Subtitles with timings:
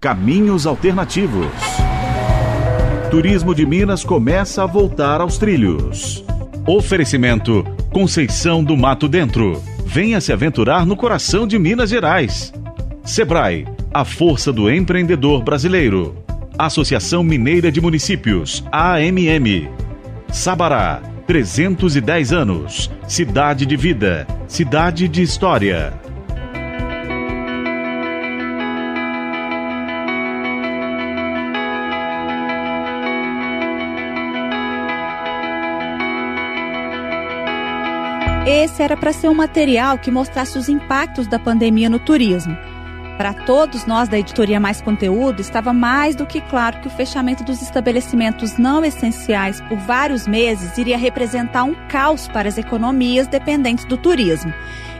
[0.00, 1.52] Caminhos Alternativos.
[3.10, 6.24] Turismo de Minas começa a voltar aos trilhos.
[6.66, 9.62] Oferecimento Conceição do Mato Dentro.
[9.84, 12.50] Venha se aventurar no coração de Minas Gerais.
[13.04, 16.16] Sebrae, a força do empreendedor brasileiro.
[16.56, 19.68] Associação Mineira de Municípios, AMM.
[20.32, 22.90] Sabará, 310 anos.
[23.06, 25.92] Cidade de vida, cidade de história.
[38.46, 42.56] Esse era para ser um material que mostrasse os impactos da pandemia no turismo.
[43.18, 47.44] Para todos nós da editoria Mais Conteúdo, estava mais do que claro que o fechamento
[47.44, 53.84] dos estabelecimentos não essenciais por vários meses iria representar um caos para as economias dependentes
[53.84, 54.54] do turismo.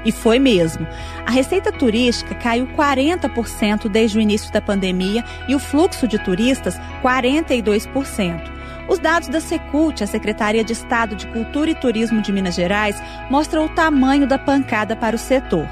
[0.05, 0.87] E foi mesmo.
[1.25, 6.79] A receita turística caiu 40% desde o início da pandemia e o fluxo de turistas
[7.03, 8.60] 42%.
[8.91, 13.01] Os dados da Secult, a Secretaria de Estado de Cultura e Turismo de Minas Gerais,
[13.31, 15.65] mostram o tamanho da pancada para o setor.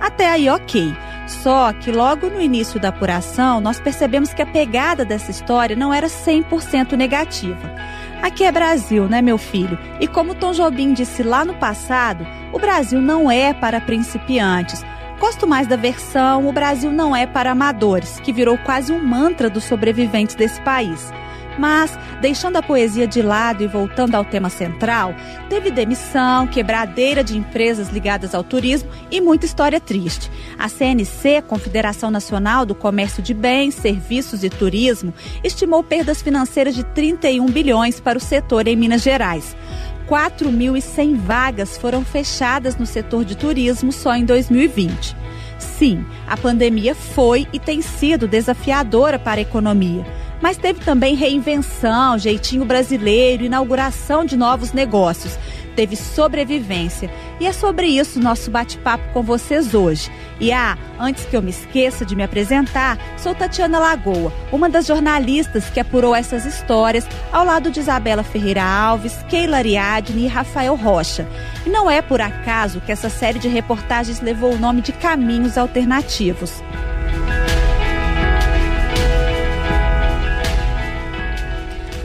[0.00, 0.92] Até aí, ok.
[1.28, 5.94] Só que logo no início da apuração, nós percebemos que a pegada dessa história não
[5.94, 7.70] era 100% negativa.
[8.20, 9.78] Aqui é Brasil, né, meu filho?
[10.00, 14.84] E como Tom Jobim disse lá no passado, o Brasil não é para principiantes.
[15.20, 19.48] Gosto mais da versão O Brasil não é para amadores, que virou quase um mantra
[19.48, 21.12] dos sobreviventes desse país.
[21.58, 25.14] Mas, deixando a poesia de lado e voltando ao tema central,
[25.48, 30.30] teve demissão, quebradeira de empresas ligadas ao turismo e muita história triste.
[30.58, 36.84] A CNC, Confederação Nacional do Comércio de Bens, Serviços e Turismo, estimou perdas financeiras de
[36.84, 39.56] 31 bilhões para o setor em Minas Gerais.
[40.08, 45.16] 4.100 vagas foram fechadas no setor de turismo só em 2020.
[45.58, 50.04] Sim, a pandemia foi e tem sido desafiadora para a economia
[50.44, 55.38] mas teve também reinvenção, jeitinho brasileiro, inauguração de novos negócios.
[55.74, 57.10] Teve sobrevivência.
[57.40, 60.12] E é sobre isso nosso bate-papo com vocês hoje.
[60.38, 64.84] E ah, antes que eu me esqueça de me apresentar, sou Tatiana Lagoa, uma das
[64.84, 70.76] jornalistas que apurou essas histórias ao lado de Isabela Ferreira Alves, Keila Ariadne e Rafael
[70.76, 71.26] Rocha.
[71.64, 75.56] E não é por acaso que essa série de reportagens levou o nome de Caminhos
[75.56, 76.62] Alternativos.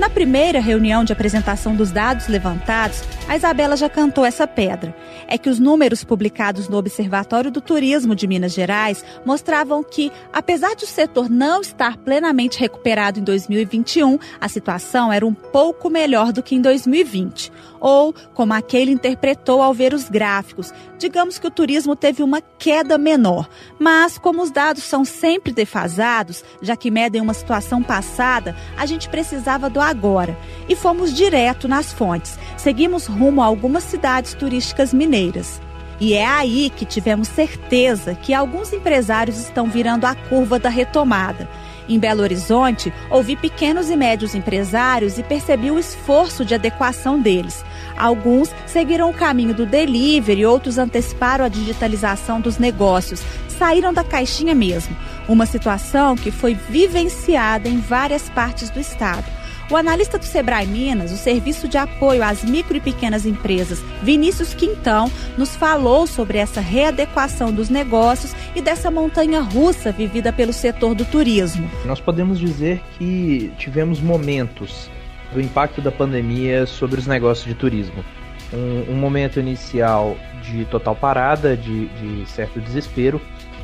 [0.09, 4.95] Na primeira reunião de apresentação dos dados levantados, a Isabela já cantou essa pedra.
[5.27, 10.75] É que os números publicados no Observatório do Turismo de Minas Gerais mostravam que, apesar
[10.75, 16.33] de o setor não estar plenamente recuperado em 2021, a situação era um pouco melhor
[16.33, 20.73] do que em 2020 ou como aquele interpretou ao ver os gráficos.
[20.97, 23.47] Digamos que o turismo teve uma queda menor,
[23.79, 29.07] mas como os dados são sempre defasados, já que medem uma situação passada, a gente
[29.07, 32.37] precisava do agora e fomos direto nas fontes.
[32.57, 35.61] Seguimos rumo a algumas cidades turísticas mineiras.
[35.99, 41.49] E é aí que tivemos certeza que alguns empresários estão virando a curva da retomada.
[41.89, 47.65] Em Belo Horizonte, ouvi pequenos e médios empresários e percebi o esforço de adequação deles.
[47.97, 54.55] Alguns seguiram o caminho do delivery, outros anteciparam a digitalização dos negócios, saíram da caixinha
[54.55, 54.95] mesmo.
[55.27, 59.38] Uma situação que foi vivenciada em várias partes do estado.
[59.71, 64.55] O analista do Sebrae Minas, o Serviço de Apoio às Micro e Pequenas Empresas, Vinícius
[64.55, 70.95] Quintão, nos falou sobre essa readequação dos negócios e dessa montanha russa vivida pelo setor
[70.95, 71.69] do turismo.
[71.85, 74.89] Nós podemos dizer que tivemos momentos
[75.31, 78.03] do impacto da pandemia sobre os negócios de turismo.
[78.51, 83.21] Um, um momento inicial de total parada, de, de certo desespero,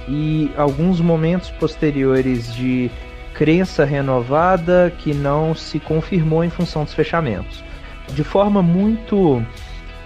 [0.07, 2.91] e alguns momentos posteriores de
[3.35, 7.63] crença renovada que não se confirmou em função dos fechamentos.
[8.09, 9.45] De forma muito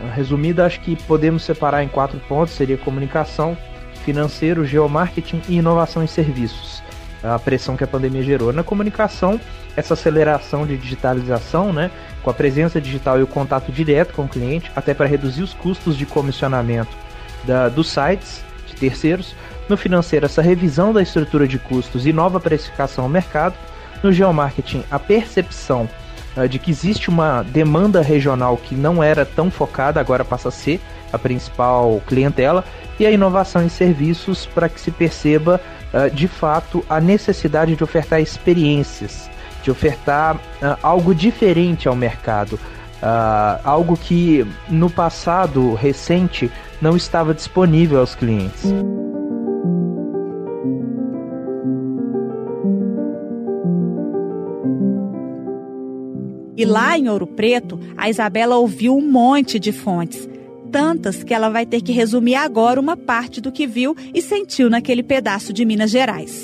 [0.03, 3.57] ah, resumida, acho que podemos separar em quatro pontos: seria comunicação,
[4.03, 6.83] financeiro, geomarketing e inovação em serviços.
[7.21, 9.39] A pressão que a pandemia gerou na comunicação,
[9.75, 11.91] essa aceleração de digitalização, né,
[12.23, 15.53] com a presença digital e o contato direto com o cliente, até para reduzir os
[15.53, 16.95] custos de comissionamento
[17.43, 19.35] da, dos sites de terceiros,
[19.69, 23.55] no financeiro, essa revisão da estrutura de custos e nova precificação ao mercado.
[24.01, 25.87] No geomarketing, a percepção
[26.35, 30.51] uh, de que existe uma demanda regional que não era tão focada, agora passa a
[30.51, 30.81] ser
[31.13, 32.63] a principal clientela.
[32.99, 35.61] E a inovação em serviços para que se perceba
[35.93, 39.29] uh, de fato a necessidade de ofertar experiências,
[39.63, 42.59] de ofertar uh, algo diferente ao mercado.
[43.63, 46.51] algo que no passado recente
[46.81, 48.73] não estava disponível aos clientes.
[56.59, 60.27] E lá em Ouro Preto, a Isabela ouviu um monte de fontes,
[60.69, 64.69] tantas que ela vai ter que resumir agora uma parte do que viu e sentiu
[64.69, 66.43] naquele pedaço de Minas Gerais.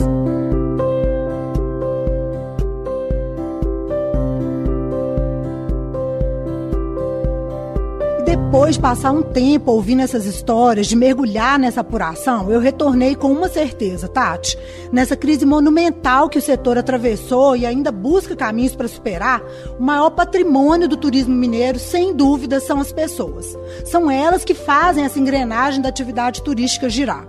[8.56, 13.30] Depois de passar um tempo ouvindo essas histórias, de mergulhar nessa apuração, eu retornei com
[13.30, 14.58] uma certeza, Tati.
[14.94, 19.44] Nessa crise monumental que o setor atravessou e ainda busca caminhos para superar,
[19.78, 23.58] o maior patrimônio do turismo mineiro, sem dúvida, são as pessoas.
[23.84, 27.28] São elas que fazem essa engrenagem da atividade turística girar.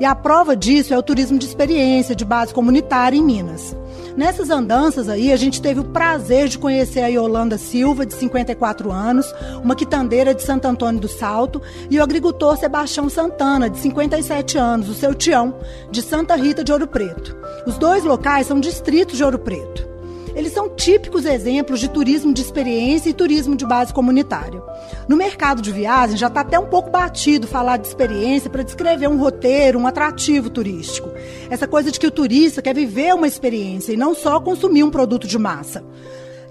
[0.00, 3.76] E a prova disso é o turismo de experiência, de base comunitária em Minas.
[4.16, 8.90] Nessas andanças aí, a gente teve o prazer de conhecer a Yolanda Silva, de 54
[8.90, 9.32] anos,
[9.62, 14.88] uma quitandeira de Santo Antônio do Salto, e o agricultor Sebastião Santana, de 57 anos,
[14.88, 15.54] o seu tião,
[15.90, 17.36] de Santa Rita de Ouro Preto.
[17.66, 19.91] Os dois locais são distritos de Ouro Preto.
[20.34, 24.62] Eles são típicos exemplos de turismo de experiência e turismo de base comunitária.
[25.08, 29.08] No mercado de viagem já está até um pouco batido falar de experiência para descrever
[29.08, 31.10] um roteiro, um atrativo turístico.
[31.50, 34.90] Essa coisa de que o turista quer viver uma experiência e não só consumir um
[34.90, 35.84] produto de massa.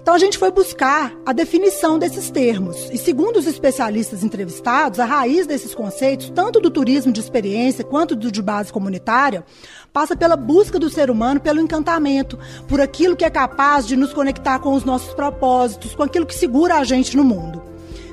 [0.02, 2.90] Então a gente foi buscar a definição desses termos.
[2.92, 8.16] E segundo os especialistas entrevistados, a raiz desses conceitos, tanto do turismo de experiência quanto
[8.16, 9.44] do de base comunitária,
[9.92, 14.12] passa pela busca do ser humano pelo encantamento, por aquilo que é capaz de nos
[14.12, 17.62] conectar com os nossos propósitos, com aquilo que segura a gente no mundo.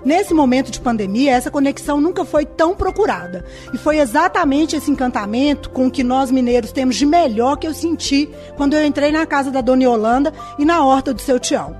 [0.03, 3.45] Nesse momento de pandemia, essa conexão nunca foi tão procurada.
[3.73, 7.73] E foi exatamente esse encantamento com o que nós mineiros temos de melhor que eu
[7.73, 11.75] senti quando eu entrei na casa da Dona Yolanda e na horta do seu Tião.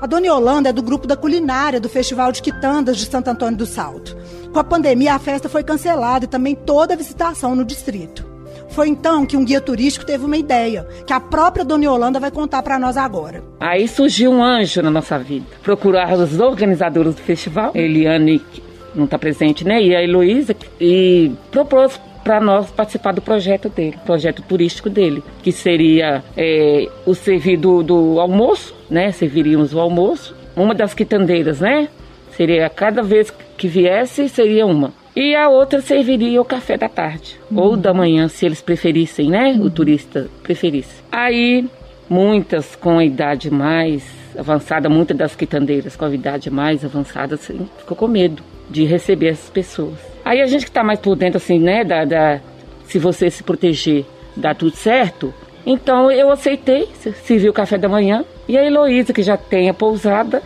[0.00, 3.56] A Dona Yolanda é do grupo da culinária do Festival de Quitandas de Santo Antônio
[3.56, 4.16] do Salto.
[4.52, 8.31] Com a pandemia, a festa foi cancelada e também toda a visitação no distrito.
[8.72, 12.30] Foi então que um guia turístico teve uma ideia, que a própria Dona Yolanda vai
[12.30, 13.44] contar para nós agora.
[13.60, 15.44] Aí surgiu um anjo na nossa vida.
[15.62, 18.62] Procurar os organizadores do festival, Eliane, que
[18.94, 19.82] não está presente, né?
[19.82, 25.52] E a Heloísa, e propôs para nós participar do projeto dele, projeto turístico dele, que
[25.52, 29.12] seria é, o servir do, do almoço, né?
[29.12, 30.34] Serviríamos o almoço.
[30.56, 31.88] Uma das quitandeiras, né?
[32.36, 34.94] Seria cada vez que viesse, seria uma.
[35.14, 39.58] E a outra serviria o café da tarde, ou da manhã, se eles preferissem, né?
[39.60, 41.02] O turista preferisse.
[41.12, 41.66] Aí,
[42.08, 44.02] muitas com a idade mais
[44.38, 49.28] avançada, muitas das quitandeiras com a idade mais avançada, assim, ficou com medo de receber
[49.28, 49.98] essas pessoas.
[50.24, 51.84] Aí a gente que está mais por dentro, assim, né?
[51.84, 52.40] Da, da,
[52.86, 55.34] se você se proteger, dá tudo certo.
[55.66, 56.88] Então eu aceitei,
[57.24, 58.24] servi o café da manhã.
[58.48, 60.42] E a Heloísa, que já tem a pousada,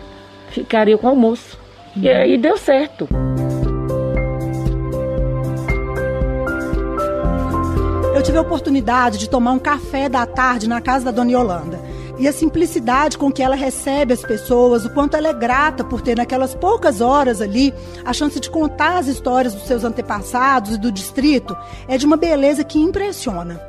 [0.49, 1.57] ficaria com o almoço.
[1.95, 3.07] E aí deu certo.
[8.27, 11.79] Tive a oportunidade de tomar um café da tarde na casa da Dona Yolanda.
[12.19, 16.01] E a simplicidade com que ela recebe as pessoas, o quanto ela é grata por
[16.01, 20.77] ter naquelas poucas horas ali a chance de contar as histórias dos seus antepassados e
[20.77, 21.55] do distrito,
[21.87, 23.61] é de uma beleza que impressiona.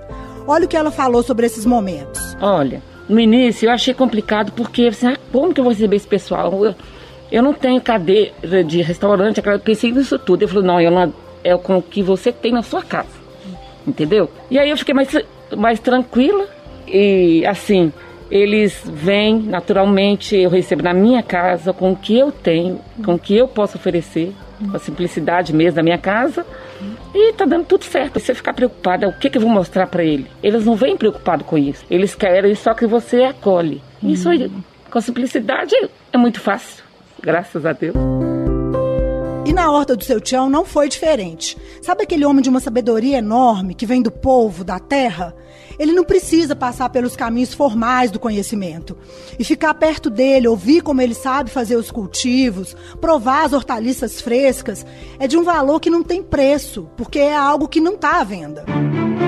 [0.45, 2.37] Olha o que ela falou sobre esses momentos.
[2.41, 6.09] Olha, no início eu achei complicado porque, assim, ah, como que eu vou receber esse
[6.09, 6.65] pessoal?
[6.65, 6.75] Eu,
[7.31, 10.43] eu não tenho cadeira de restaurante, eu pensei nisso tudo.
[10.43, 11.15] Eu falei, não, não,
[11.45, 13.18] é com o que você tem na sua casa
[13.89, 14.31] entendeu?
[14.51, 15.09] E aí eu fiquei mais,
[15.57, 16.47] mais tranquila
[16.87, 17.93] e assim,
[18.31, 23.19] eles vêm naturalmente, eu recebo na minha casa com o que eu tenho, com o
[23.19, 24.33] que eu posso oferecer,
[24.71, 26.45] com a simplicidade mesmo da minha casa.
[27.15, 28.21] E tá dando tudo certo.
[28.21, 30.27] Você ficar preocupada, o que, que eu vou mostrar para ele?
[30.43, 31.85] Eles não vêm preocupados com isso.
[31.91, 33.83] Eles querem só que você acolhe.
[34.03, 34.51] Isso aí,
[34.91, 35.75] com simplicidade
[36.13, 36.85] é muito fácil.
[37.23, 38.18] Graças a Deus.
[39.59, 41.59] Na horta do seu tião não foi diferente.
[41.83, 45.35] Sabe aquele homem de uma sabedoria enorme que vem do povo, da terra?
[45.77, 48.97] Ele não precisa passar pelos caminhos formais do conhecimento.
[49.37, 54.87] E ficar perto dele, ouvir como ele sabe fazer os cultivos, provar as hortaliças frescas,
[55.19, 58.25] é de um valor que não tem preço, porque é algo que não está à
[58.25, 58.65] venda.
[58.65, 59.28] Com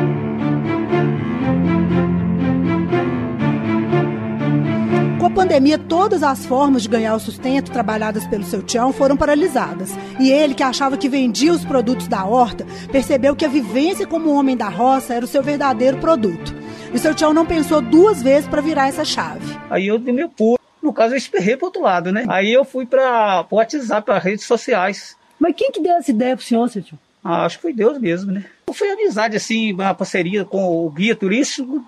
[5.31, 9.91] a pandemia, todas as formas de ganhar o sustento trabalhadas pelo seu tião foram paralisadas.
[10.19, 14.35] E ele, que achava que vendia os produtos da horta, percebeu que a vivência como
[14.35, 16.53] homem da roça era o seu verdadeiro produto.
[16.93, 19.57] E seu tião não pensou duas vezes para virar essa chave.
[19.71, 20.59] Aí eu dei meu pulo.
[20.83, 22.25] No caso, eu esperrei pro outro lado, né?
[22.29, 25.17] Aí eu fui para o WhatsApp, para redes sociais.
[25.39, 26.99] Mas quem que deu essa ideia pro senhor, seu tio?
[27.23, 28.45] Ah, acho que foi Deus mesmo, né?
[28.73, 31.85] Foi amizade, assim, uma parceria com o guia turístico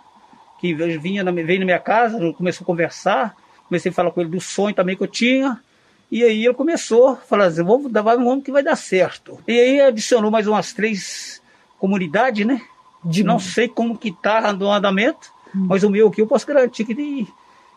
[0.62, 3.35] que vinha na, veio na minha casa, começou a conversar,
[3.66, 5.61] comecei a falar com ele do sonho também que eu tinha.
[6.09, 9.40] E aí ele começou a falar assim, vamos dar um homem que vai dar certo.
[9.49, 11.42] E aí adicionou mais umas três
[11.81, 12.62] comunidades, né?
[13.04, 15.66] De não sei como que tá no andamento, hum.
[15.69, 17.26] mas o meu aqui eu posso garantir que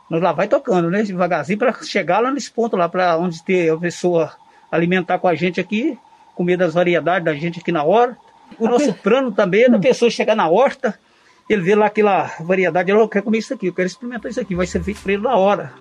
[0.07, 1.01] Nós lá vai tocando, né?
[1.01, 4.31] Devagarzinho para chegar lá nesse ponto lá, para onde ter a pessoa
[4.71, 5.97] alimentar com a gente aqui,
[6.35, 8.15] comer das variedades da gente aqui na hora.
[8.59, 10.99] O nosso plano também é da pessoa chegar na horta,
[11.49, 14.41] ele vê lá aquela variedade, ele, eu quero comer isso aqui, eu quero experimentar isso
[14.41, 15.73] aqui, vai ser feito para ele na hora.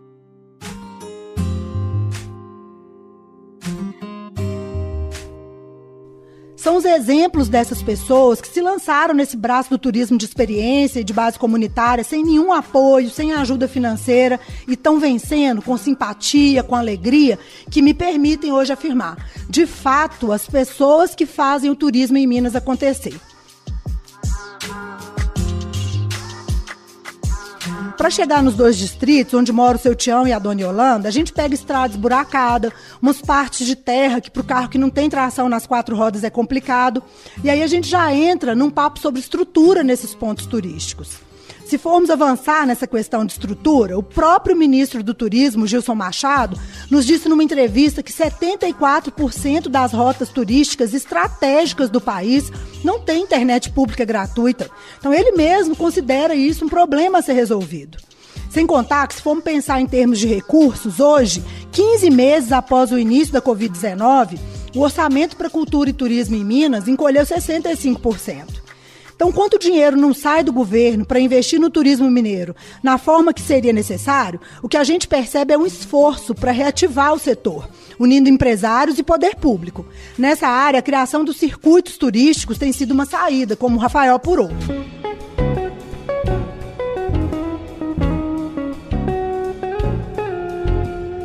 [6.55, 11.05] São os exemplos dessas pessoas que se lançaram nesse braço do turismo de experiência e
[11.05, 16.75] de base comunitária, sem nenhum apoio, sem ajuda financeira, e estão vencendo com simpatia, com
[16.75, 17.39] alegria,
[17.71, 22.57] que me permitem hoje afirmar: de fato, as pessoas que fazem o turismo em Minas
[22.57, 23.15] acontecer.
[28.05, 31.11] Para chegar nos dois distritos, onde mora o seu Tião e a Dona Yolanda, a
[31.11, 32.71] gente pega estradas buracadas,
[33.01, 36.23] umas partes de terra que para o carro que não tem tração nas quatro rodas
[36.23, 37.03] é complicado.
[37.43, 41.13] E aí a gente já entra num papo sobre estrutura nesses pontos turísticos.
[41.75, 46.57] Se formos avançar nessa questão de estrutura, o próprio ministro do Turismo, Gilson Machado,
[46.89, 52.49] nos disse numa entrevista que 74% das rotas turísticas estratégicas do país
[52.85, 54.71] não tem internet pública gratuita.
[55.01, 57.99] Então ele mesmo considera isso um problema a ser resolvido.
[58.49, 62.99] Sem contar que, se formos pensar em termos de recursos, hoje, 15 meses após o
[63.01, 64.39] início da Covid-19,
[64.77, 68.64] o orçamento para cultura e turismo em Minas encolheu 65%.
[69.15, 73.41] Então, quanto dinheiro não sai do governo para investir no turismo mineiro na forma que
[73.41, 77.69] seria necessário, o que a gente percebe é um esforço para reativar o setor,
[77.99, 79.87] unindo empresários e poder público.
[80.19, 84.51] Nessa área, a criação dos circuitos turísticos tem sido uma saída, como o Rafael apurou.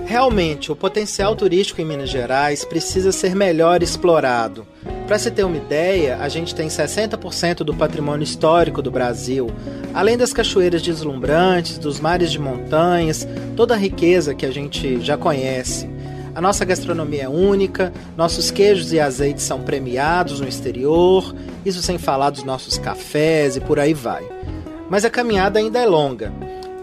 [0.05, 4.65] Realmente, o potencial turístico em Minas Gerais precisa ser melhor explorado.
[5.09, 9.49] Para se ter uma ideia, a gente tem 60% do patrimônio histórico do Brasil,
[9.91, 15.17] além das cachoeiras deslumbrantes, dos mares de montanhas, toda a riqueza que a gente já
[15.17, 15.89] conhece.
[16.35, 21.33] A nossa gastronomia é única, nossos queijos e azeites são premiados no exterior,
[21.65, 24.23] isso sem falar dos nossos cafés e por aí vai.
[24.91, 26.31] Mas a caminhada ainda é longa.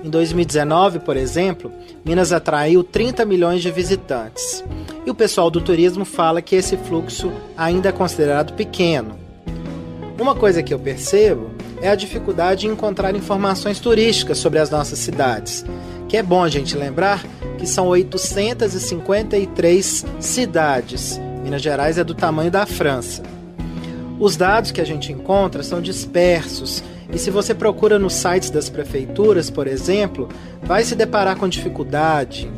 [0.06, 1.72] Em 2019, por exemplo,
[2.04, 4.62] Minas atraiu 30 milhões de visitantes.
[5.04, 9.18] E o pessoal do turismo fala que esse fluxo ainda é considerado pequeno.
[10.16, 11.50] Uma coisa que eu percebo
[11.82, 15.64] é a dificuldade em encontrar informações turísticas sobre as nossas cidades,
[16.08, 17.24] que é bom a gente lembrar
[17.58, 21.20] que são 853 cidades.
[21.42, 23.24] Minas Gerais é do tamanho da França.
[24.20, 28.68] Os dados que a gente encontra são dispersos e se você procura nos sites das
[28.68, 30.28] prefeituras, por exemplo,
[30.62, 32.50] vai se deparar com dificuldade,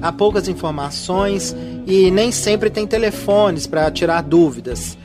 [0.00, 1.54] há poucas informações
[1.86, 4.96] e nem sempre tem telefones para tirar dúvidas.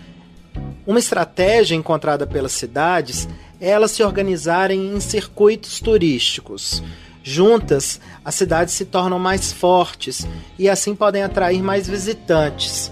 [0.86, 3.28] Uma estratégia encontrada pelas cidades
[3.60, 6.82] é elas se organizarem em circuitos turísticos.
[7.24, 10.28] Juntas, as cidades se tornam mais fortes
[10.58, 12.92] e assim podem atrair mais visitantes.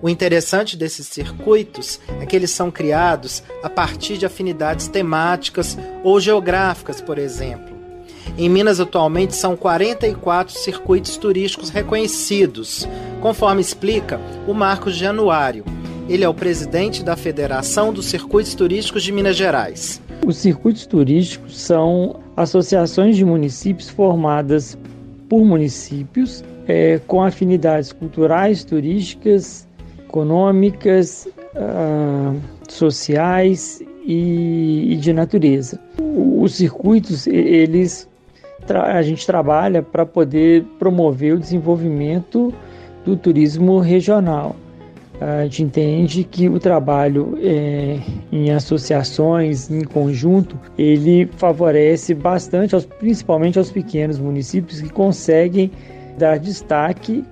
[0.00, 6.20] O interessante desses circuitos é que eles são criados a partir de afinidades temáticas ou
[6.20, 7.76] geográficas, por exemplo.
[8.36, 12.88] Em Minas, atualmente, são 44 circuitos turísticos reconhecidos,
[13.20, 15.64] conforme explica o Marcos Januário.
[16.08, 20.00] Ele é o presidente da Federação dos Circuitos Turísticos de Minas Gerais.
[20.24, 24.78] Os circuitos turísticos são associações de municípios formadas
[25.28, 29.67] por municípios é, com afinidades culturais, turísticas,
[30.08, 35.78] econômicas, uh, sociais e, e, de natureza.
[36.00, 38.08] Os circuitos, eles
[38.70, 42.52] a gente trabalha para poder promover o desenvolvimento
[43.02, 44.54] do turismo regional.
[45.20, 47.98] A gente entende que o trabalho é,
[48.30, 55.70] em associações, em conjunto, ele favorece bastante, aos, principalmente aos pequenos municípios que conseguem
[56.18, 57.24] dar destaque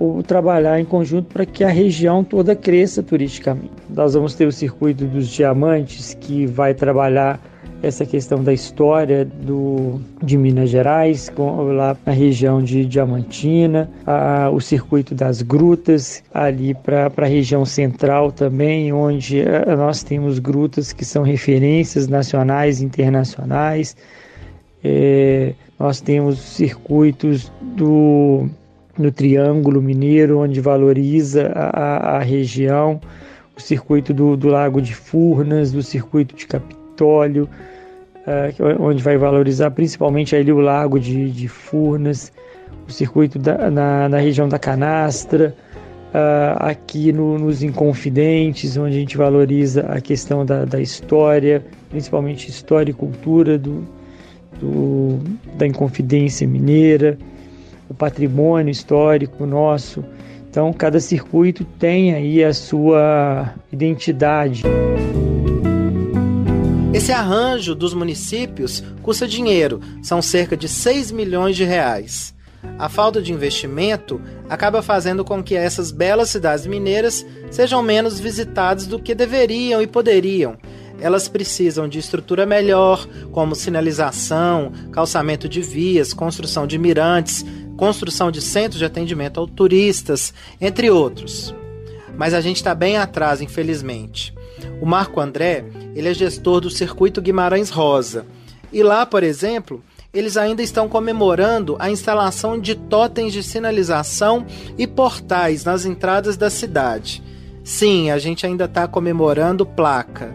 [0.00, 3.70] ou trabalhar em conjunto para que a região toda cresça turisticamente.
[3.90, 7.38] Nós vamos ter o circuito dos diamantes que vai trabalhar
[7.82, 14.50] essa questão da história do, de Minas Gerais, com, lá na região de Diamantina, a,
[14.50, 20.92] o circuito das grutas, ali para a região central também, onde a, nós temos grutas
[20.92, 23.96] que são referências nacionais e internacionais.
[24.82, 28.48] É, nós temos circuitos do
[29.00, 33.00] no Triângulo Mineiro, onde valoriza a, a região,
[33.56, 37.48] o circuito do, do, Lago de Furnas, do circuito de Capitólio,
[38.26, 42.30] uh, onde vai valorizar principalmente ali o Lago de, de Furnas,
[42.86, 45.54] o circuito da, na, na, região da Canastra,
[46.14, 52.50] uh, aqui no, nos Inconfidentes, onde a gente valoriza a questão da, da história, principalmente
[52.50, 53.82] história e cultura do,
[54.60, 55.18] do,
[55.56, 57.16] da Inconfidência Mineira,
[58.00, 60.02] patrimônio histórico nosso.
[60.48, 64.62] Então, cada circuito tem aí a sua identidade.
[66.94, 72.34] Esse arranjo dos municípios custa dinheiro, são cerca de 6 milhões de reais.
[72.78, 78.86] A falta de investimento acaba fazendo com que essas belas cidades mineiras sejam menos visitadas
[78.86, 80.56] do que deveriam e poderiam.
[81.00, 87.44] Elas precisam de estrutura melhor, como sinalização, calçamento de vias, construção de mirantes,
[87.76, 91.54] construção de centros de atendimento ao turistas, entre outros.
[92.16, 94.34] Mas a gente está bem atrás, infelizmente.
[94.80, 95.64] O Marco André,
[95.94, 98.26] ele é gestor do Circuito Guimarães Rosa.
[98.72, 104.44] E lá, por exemplo, eles ainda estão comemorando a instalação de totens de sinalização
[104.76, 107.22] e portais nas entradas da cidade.
[107.62, 110.34] Sim, a gente ainda está comemorando placa.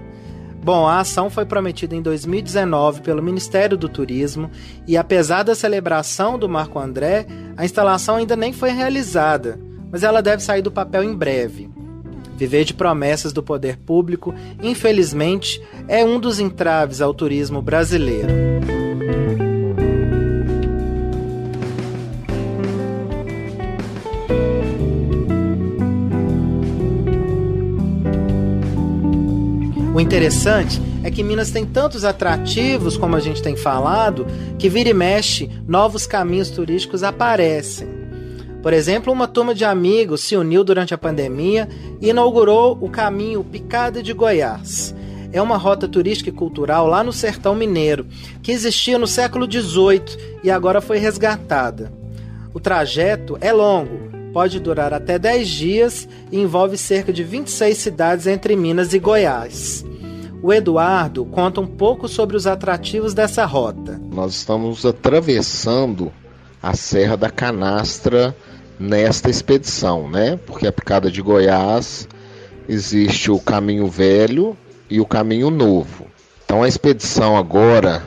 [0.65, 4.49] Bom, a ação foi prometida em 2019 pelo Ministério do Turismo
[4.87, 9.59] e, apesar da celebração do Marco André, a instalação ainda nem foi realizada,
[9.91, 11.69] mas ela deve sair do papel em breve.
[12.35, 18.74] Viver de promessas do poder público, infelizmente, é um dos entraves ao turismo brasileiro.
[30.05, 34.27] Interessante é que Minas tem tantos atrativos, como a gente tem falado,
[34.59, 37.87] que vira e mexe, novos caminhos turísticos aparecem.
[38.61, 41.67] Por exemplo, uma turma de amigos se uniu durante a pandemia
[41.99, 44.93] e inaugurou o caminho Picada de Goiás.
[45.33, 48.05] É uma rota turística e cultural lá no sertão mineiro,
[48.43, 51.91] que existia no século XVIII e agora foi resgatada.
[52.53, 58.27] O trajeto é longo, pode durar até 10 dias e envolve cerca de 26 cidades
[58.27, 59.83] entre Minas e Goiás.
[60.45, 63.99] O Eduardo conta um pouco sobre os atrativos dessa rota.
[64.13, 66.11] Nós estamos atravessando
[66.61, 68.37] a Serra da Canastra
[68.79, 70.37] nesta expedição, né?
[70.45, 72.07] Porque a picada de Goiás
[72.69, 74.55] existe o caminho velho
[74.87, 76.05] e o caminho novo.
[76.45, 78.03] Então a expedição agora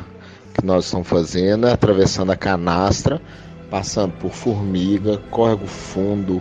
[0.54, 3.20] que nós estamos fazendo é atravessando a canastra
[3.68, 6.40] passando por Formiga, Córrego Fundo,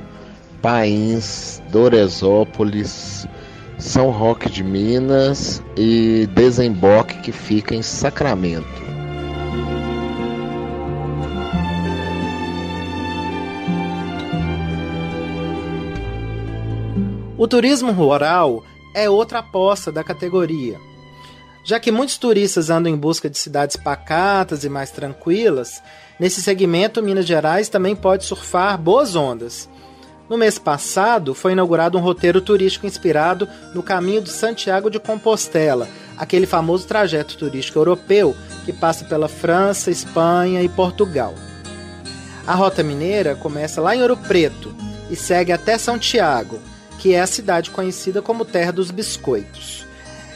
[0.61, 3.27] Pains, Doresópolis,
[3.77, 8.87] São Roque de Minas e Desemboque, que fica em Sacramento.
[17.37, 18.63] O turismo rural
[18.95, 20.79] é outra aposta da categoria.
[21.63, 25.83] Já que muitos turistas andam em busca de cidades pacatas e mais tranquilas,
[26.19, 29.69] nesse segmento Minas Gerais também pode surfar boas ondas.
[30.29, 35.87] No mês passado, foi inaugurado um roteiro turístico inspirado no caminho de Santiago de Compostela,
[36.17, 38.35] aquele famoso trajeto turístico europeu
[38.65, 41.33] que passa pela França, Espanha e Portugal.
[42.45, 44.75] A rota mineira começa lá em Ouro Preto
[45.09, 46.59] e segue até Santiago,
[46.99, 49.85] que é a cidade conhecida como Terra dos Biscoitos.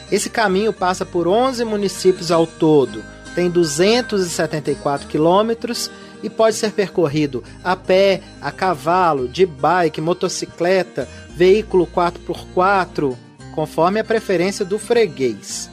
[0.10, 3.04] Esse caminho passa por 11 municípios ao todo,
[3.36, 5.89] tem 274 quilômetros
[6.23, 13.15] e pode ser percorrido a pé, a cavalo, de bike, motocicleta, veículo 4x4,
[13.53, 15.69] conforme a preferência do freguês.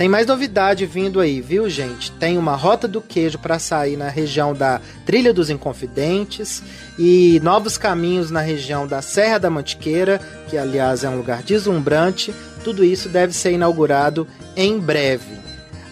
[0.00, 2.10] Tem mais novidade vindo aí, viu, gente?
[2.12, 6.62] Tem uma rota do queijo para sair na região da Trilha dos Inconfidentes
[6.98, 10.18] e novos caminhos na região da Serra da Mantiqueira,
[10.48, 12.34] que aliás é um lugar deslumbrante.
[12.64, 15.38] Tudo isso deve ser inaugurado em breve.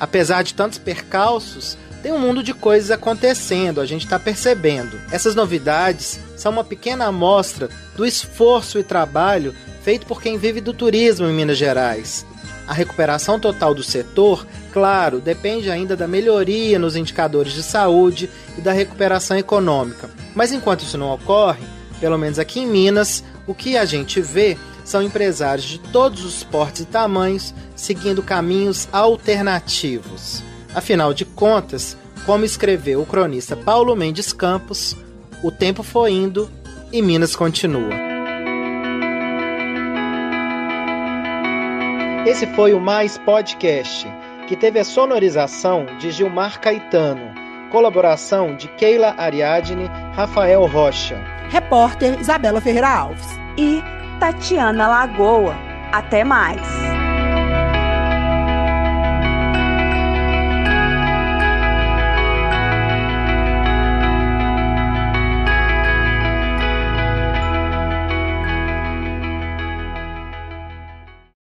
[0.01, 1.77] Apesar de tantos percalços,
[2.09, 4.99] tem um mundo de coisas acontecendo, a gente está percebendo.
[5.11, 10.73] Essas novidades são uma pequena amostra do esforço e trabalho feito por quem vive do
[10.73, 12.25] turismo em Minas Gerais.
[12.67, 18.63] A recuperação total do setor, claro, depende ainda da melhoria nos indicadores de saúde e
[18.63, 20.09] da recuperação econômica.
[20.35, 21.63] Mas enquanto isso não ocorre,
[22.01, 26.43] pelo menos aqui em Minas, o que a gente vê são empresários de todos os
[26.43, 30.48] portes e tamanhos seguindo caminhos alternativos.
[30.79, 34.97] Afinal de contas, como escreveu o cronista Paulo Mendes Campos,
[35.43, 36.49] o tempo foi indo
[36.93, 37.91] e Minas continua.
[42.25, 44.07] Esse foi o Mais Podcast,
[44.47, 47.35] que teve a sonorização de Gilmar Caetano,
[47.73, 53.83] colaboração de Keila Ariadne, Rafael Rocha, repórter Isabela Ferreira Alves e
[54.21, 55.57] Tatiana Lagoa.
[55.91, 56.98] Até mais!